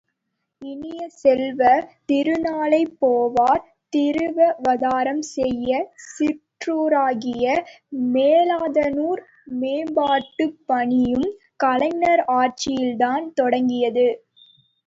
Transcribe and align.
இனிய 0.61 1.01
செல்வ, 1.15 1.59
திருநாளைப் 2.09 2.95
போவார் 3.01 3.61
திருவவதாரம் 3.93 5.21
செய்த 5.27 5.69
சிற்றூராகிய, 6.07 7.45
மேலாதனுார் 8.09 9.23
மேம்பாட்டுப்பணியும் 9.61 11.29
கலைஞர் 11.59 12.25
ஆட்சியில் 12.39 12.97
தான் 12.97 13.27
தொடங்கியது. 13.33 14.09